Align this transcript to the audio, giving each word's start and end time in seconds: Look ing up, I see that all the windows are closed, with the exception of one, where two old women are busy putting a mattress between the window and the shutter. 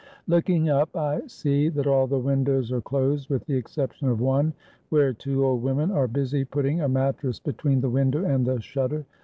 Look 0.25 0.49
ing 0.49 0.67
up, 0.67 0.95
I 0.97 1.27
see 1.27 1.69
that 1.69 1.85
all 1.85 2.07
the 2.07 2.17
windows 2.17 2.71
are 2.71 2.81
closed, 2.81 3.29
with 3.29 3.45
the 3.45 3.53
exception 3.53 4.07
of 4.09 4.19
one, 4.19 4.51
where 4.89 5.13
two 5.13 5.45
old 5.45 5.61
women 5.61 5.91
are 5.91 6.07
busy 6.07 6.43
putting 6.43 6.81
a 6.81 6.89
mattress 6.89 7.37
between 7.39 7.81
the 7.81 7.89
window 7.91 8.25
and 8.25 8.43
the 8.43 8.59
shutter. 8.61 9.05